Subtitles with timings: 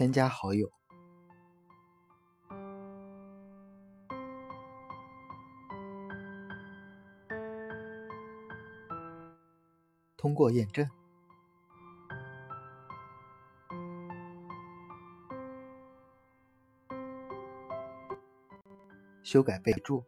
[0.00, 0.72] 添加好友，
[10.16, 10.88] 通过验证，
[19.22, 20.02] 修改备注，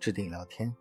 [0.00, 0.74] 置顶聊天。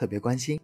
[0.00, 0.58] 特别关心，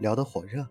[0.00, 0.68] 聊得火热，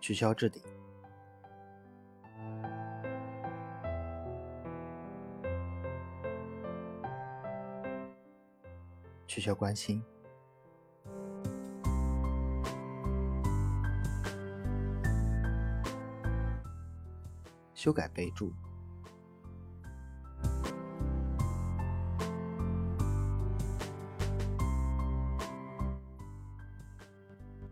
[0.00, 0.73] 取消置顶。
[9.26, 10.02] 取消关心，
[17.74, 18.52] 修改备注，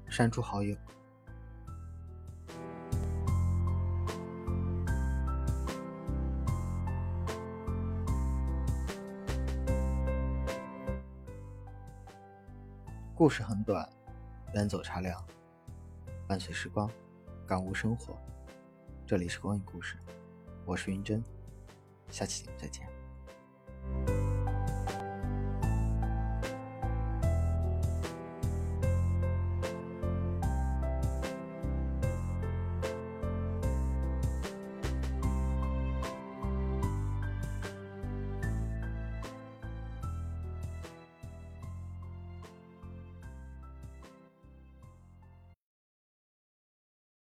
[0.08, 0.76] 删除好友。
[13.22, 13.88] 故事很短，
[14.52, 15.24] 远走茶凉，
[16.26, 16.90] 伴随时光，
[17.46, 18.18] 感悟生活。
[19.06, 19.96] 这里是光影故事，
[20.66, 21.22] 我是云真，
[22.08, 22.84] 下期节目再见。